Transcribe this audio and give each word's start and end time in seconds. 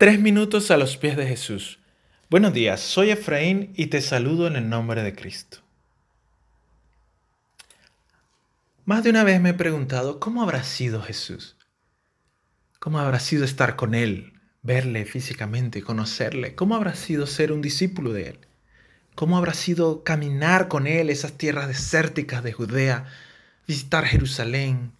Tres 0.00 0.18
minutos 0.18 0.70
a 0.70 0.78
los 0.78 0.96
pies 0.96 1.14
de 1.14 1.26
Jesús. 1.26 1.78
Buenos 2.30 2.54
días, 2.54 2.80
soy 2.80 3.10
Efraín 3.10 3.74
y 3.76 3.88
te 3.88 4.00
saludo 4.00 4.46
en 4.46 4.56
el 4.56 4.66
nombre 4.66 5.02
de 5.02 5.14
Cristo. 5.14 5.58
Más 8.86 9.04
de 9.04 9.10
una 9.10 9.24
vez 9.24 9.42
me 9.42 9.50
he 9.50 9.52
preguntado 9.52 10.18
cómo 10.18 10.42
habrá 10.42 10.64
sido 10.64 11.02
Jesús. 11.02 11.58
¿Cómo 12.78 12.98
habrá 12.98 13.20
sido 13.20 13.44
estar 13.44 13.76
con 13.76 13.94
Él, 13.94 14.40
verle 14.62 15.04
físicamente, 15.04 15.82
conocerle? 15.82 16.54
¿Cómo 16.54 16.76
habrá 16.76 16.94
sido 16.94 17.26
ser 17.26 17.52
un 17.52 17.60
discípulo 17.60 18.14
de 18.14 18.28
Él? 18.28 18.38
¿Cómo 19.14 19.36
habrá 19.36 19.52
sido 19.52 20.02
caminar 20.02 20.68
con 20.68 20.86
Él 20.86 21.10
esas 21.10 21.36
tierras 21.36 21.68
desérticas 21.68 22.42
de 22.42 22.54
Judea, 22.54 23.04
visitar 23.68 24.06
Jerusalén, 24.06 24.92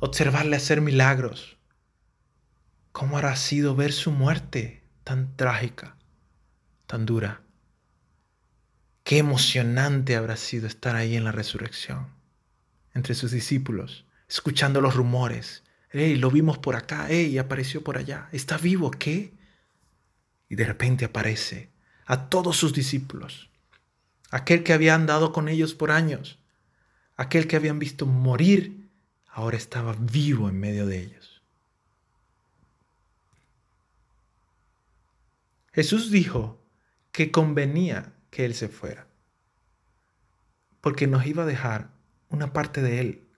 observarle 0.00 0.56
hacer 0.56 0.80
milagros? 0.80 1.59
¿Cómo 2.92 3.16
habrá 3.16 3.36
sido 3.36 3.76
ver 3.76 3.92
su 3.92 4.10
muerte 4.10 4.82
tan 5.04 5.36
trágica, 5.36 5.96
tan 6.86 7.06
dura? 7.06 7.42
Qué 9.04 9.18
emocionante 9.18 10.16
habrá 10.16 10.36
sido 10.36 10.66
estar 10.66 10.96
ahí 10.96 11.16
en 11.16 11.24
la 11.24 11.32
resurrección, 11.32 12.08
entre 12.92 13.14
sus 13.14 13.30
discípulos, 13.30 14.06
escuchando 14.28 14.80
los 14.80 14.94
rumores. 14.94 15.62
¡Ey, 15.92 16.16
lo 16.16 16.30
vimos 16.30 16.58
por 16.58 16.74
acá! 16.74 17.08
¡Ey, 17.08 17.38
apareció 17.38 17.82
por 17.84 17.96
allá! 17.96 18.28
¿Está 18.32 18.58
vivo? 18.58 18.90
¿Qué? 18.90 19.32
Y 20.48 20.56
de 20.56 20.64
repente 20.64 21.04
aparece 21.04 21.70
a 22.06 22.28
todos 22.28 22.56
sus 22.56 22.74
discípulos, 22.74 23.50
aquel 24.30 24.64
que 24.64 24.72
había 24.72 24.96
andado 24.96 25.32
con 25.32 25.48
ellos 25.48 25.74
por 25.74 25.92
años, 25.92 26.40
aquel 27.16 27.46
que 27.46 27.54
habían 27.54 27.78
visto 27.78 28.04
morir, 28.04 28.90
ahora 29.28 29.56
estaba 29.56 29.94
vivo 29.98 30.48
en 30.48 30.58
medio 30.58 30.86
de 30.86 30.98
ellos. 30.98 31.39
Jesús 35.72 36.10
dijo 36.10 36.60
que 37.12 37.30
convenía 37.30 38.12
que 38.30 38.44
Él 38.44 38.54
se 38.54 38.68
fuera, 38.68 39.06
porque 40.80 41.06
nos 41.06 41.26
iba 41.26 41.44
a 41.44 41.46
dejar 41.46 41.90
una 42.28 42.52
parte 42.52 42.82
de 42.82 43.00
Él, 43.00 43.28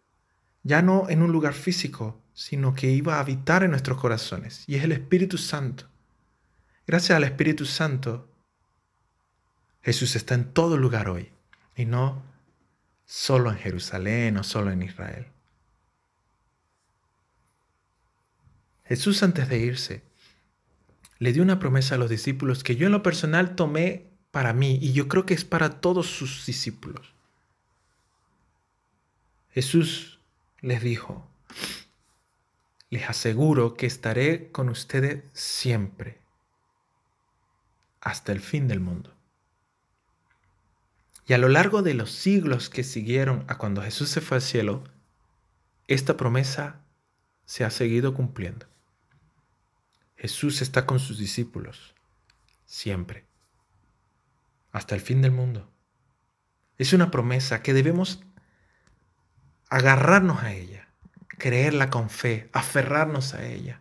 ya 0.63 0.83
no 0.83 1.09
en 1.11 1.23
un 1.23 1.33
lugar 1.33 1.55
físico, 1.55 2.21
sino 2.35 2.75
que 2.75 2.91
iba 2.91 3.17
a 3.17 3.21
habitar 3.21 3.63
en 3.63 3.71
nuestros 3.71 3.99
corazones, 3.99 4.65
y 4.67 4.77
es 4.77 4.85
el 4.85 4.93
Espíritu 4.93 5.39
Santo. 5.39 5.89
Gracias 6.87 7.17
al 7.17 7.25
Espíritu 7.25 7.67
Santo, 7.67 8.29
Jesús 9.83 10.17
está 10.17 10.35
en 10.35 10.53
todo 10.53 10.77
lugar 10.77 11.09
hoy, 11.09 11.31
y 11.77 11.85
no 11.85 12.23
solo 13.05 13.51
en 13.51 13.59
Jerusalén 13.59 14.37
o 14.39 14.45
solo 14.45 14.71
en 14.71 14.83
Israel. 14.83 15.27
Jesús 18.85 19.23
antes 19.23 19.49
de 19.49 19.59
irse 19.59 20.12
le 21.23 21.33
dio 21.33 21.45
una 21.45 21.61
promesa 21.61 21.95
a 21.95 21.99
los 21.99 22.11
discípulos 22.11 22.65
que 22.65 22.75
yo 22.75 22.87
en 22.87 22.93
lo 22.93 23.05
personal 23.05 23.55
tomé 23.55 24.11
para 24.33 24.53
mí 24.53 24.81
y 24.83 24.93
yo 24.93 25.07
creo 25.07 25.25
que 25.25 25.35
es 25.35 25.45
para 25.45 25.81
todos 25.81 26.09
sus 26.09 26.45
discípulos. 26.47 27.15
Jesús 29.53 30.19
les 30.63 30.83
dijo, 30.83 31.25
les 32.91 33.09
aseguro 33.09 33.75
que 33.75 33.87
estaré 33.87 34.51
con 34.51 34.69
ustedes 34.69 35.23
siempre, 35.33 36.19
hasta 38.01 38.33
el 38.33 38.41
fin 38.41 38.67
del 38.67 38.81
mundo. 38.81 39.15
Y 41.29 41.35
a 41.35 41.39
lo 41.39 41.49
largo 41.49 41.83
de 41.83 41.95
los 41.95 42.11
siglos 42.11 42.69
que 42.69 42.83
siguieron 42.83 43.45
a 43.47 43.59
cuando 43.59 43.81
Jesús 43.83 44.09
se 44.09 44.21
fue 44.21 44.39
al 44.39 44.43
cielo, 44.43 44.83
esta 45.87 46.17
promesa 46.17 46.81
se 47.45 47.63
ha 47.63 47.71
seguido 47.71 48.13
cumpliendo. 48.13 48.72
Jesús 50.23 50.63
está 50.63 50.87
con 50.87 51.01
sus 51.01 51.19
discípulos, 51.19 51.95
siempre, 52.65 53.27
hasta 54.71 54.95
el 54.95 55.01
fin 55.01 55.21
del 55.21 55.33
mundo. 55.33 55.69
Es 56.79 56.93
una 56.93 57.11
promesa 57.11 57.61
que 57.61 57.75
debemos 57.75 58.21
agarrarnos 59.69 60.45
a 60.45 60.53
ella, 60.53 60.87
creerla 61.27 61.91
con 61.91 62.09
fe, 62.09 62.49
aferrarnos 62.53 63.35
a 63.35 63.45
ella, 63.45 63.81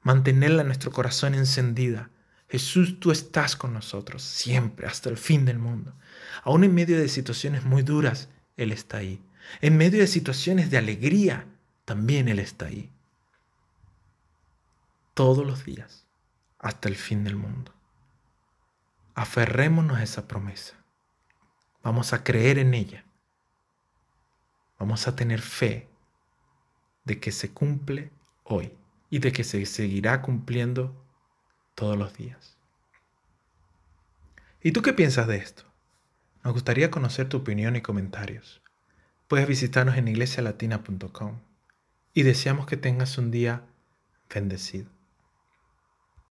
mantenerla 0.00 0.62
en 0.62 0.68
nuestro 0.68 0.90
corazón 0.90 1.34
encendida. 1.34 2.08
Jesús, 2.48 2.98
tú 2.98 3.10
estás 3.10 3.54
con 3.54 3.74
nosotros 3.74 4.22
siempre, 4.22 4.86
hasta 4.86 5.10
el 5.10 5.18
fin 5.18 5.44
del 5.44 5.58
mundo. 5.58 5.94
Aún 6.44 6.64
en 6.64 6.72
medio 6.72 6.98
de 6.98 7.10
situaciones 7.10 7.64
muy 7.64 7.82
duras, 7.82 8.30
Él 8.56 8.72
está 8.72 8.96
ahí. 8.96 9.22
En 9.60 9.76
medio 9.76 10.00
de 10.00 10.06
situaciones 10.06 10.70
de 10.70 10.78
alegría, 10.78 11.44
también 11.84 12.28
Él 12.28 12.38
está 12.38 12.64
ahí 12.64 12.90
todos 15.18 15.44
los 15.44 15.64
días 15.64 16.06
hasta 16.60 16.88
el 16.88 16.94
fin 16.94 17.24
del 17.24 17.34
mundo. 17.34 17.74
Aferrémonos 19.16 19.98
a 19.98 20.04
esa 20.04 20.28
promesa. 20.28 20.76
Vamos 21.82 22.12
a 22.12 22.22
creer 22.22 22.56
en 22.56 22.72
ella. 22.72 23.04
Vamos 24.78 25.08
a 25.08 25.16
tener 25.16 25.40
fe 25.40 25.88
de 27.04 27.18
que 27.18 27.32
se 27.32 27.50
cumple 27.50 28.12
hoy 28.44 28.72
y 29.10 29.18
de 29.18 29.32
que 29.32 29.42
se 29.42 29.66
seguirá 29.66 30.22
cumpliendo 30.22 30.94
todos 31.74 31.98
los 31.98 32.16
días. 32.16 32.56
¿Y 34.62 34.70
tú 34.70 34.82
qué 34.82 34.92
piensas 34.92 35.26
de 35.26 35.38
esto? 35.38 35.64
Nos 36.44 36.52
gustaría 36.52 36.92
conocer 36.92 37.28
tu 37.28 37.38
opinión 37.38 37.74
y 37.74 37.82
comentarios. 37.82 38.62
Puedes 39.26 39.48
visitarnos 39.48 39.96
en 39.96 40.06
iglesialatina.com 40.06 41.40
y 42.14 42.22
deseamos 42.22 42.66
que 42.66 42.76
tengas 42.76 43.18
un 43.18 43.32
día 43.32 43.66
bendecido. 44.32 44.97